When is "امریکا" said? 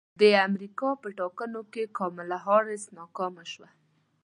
0.47-0.89